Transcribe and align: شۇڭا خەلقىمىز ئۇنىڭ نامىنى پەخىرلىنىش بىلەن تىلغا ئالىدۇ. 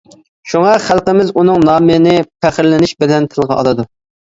شۇڭا 0.53 0.71
خەلقىمىز 0.85 1.29
ئۇنىڭ 1.35 1.63
نامىنى 1.69 2.17
پەخىرلىنىش 2.33 2.99
بىلەن 3.05 3.33
تىلغا 3.33 3.65
ئالىدۇ. 3.71 3.93